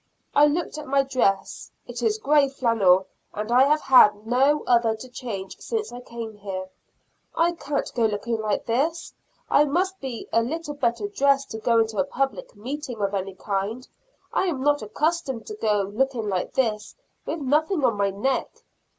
I 0.33 0.47
looked 0.47 0.79
at 0.79 0.87
my 0.87 1.03
dress 1.03 1.69
(it 1.85 2.01
is 2.01 2.17
grey 2.17 2.49
flannel, 2.49 3.05
and 3.35 3.51
I 3.51 3.65
have 3.67 3.81
had 3.81 4.25
no 4.25 4.63
other 4.65 4.95
to 4.95 5.07
change 5.07 5.57
since 5.59 5.91
I 5.91 5.99
came 5.99 6.33
here), 6.37 6.67
"I 7.35 7.51
can't 7.51 7.87
go 7.93 8.07
looking 8.07 8.41
like 8.41 8.65
this; 8.65 9.13
I 9.47 9.65
must 9.65 9.99
be 9.99 10.27
a 10.33 10.41
little 10.41 10.73
better 10.73 11.07
dressed 11.07 11.51
to 11.51 11.59
go 11.59 11.77
into 11.79 11.99
a 11.99 12.03
public 12.03 12.55
meeting 12.55 12.99
of 12.99 13.13
any 13.13 13.35
kind; 13.35 13.87
I 14.33 14.45
am 14.45 14.63
not 14.63 14.81
accustomed 14.81 15.45
to 15.45 15.53
go 15.55 15.83
looking 15.83 16.27
like 16.27 16.53
this, 16.53 16.95
with 17.27 17.37
nothing 17.39 17.85
on 17.85 17.95
my 17.95 18.09
neck." 18.09 18.49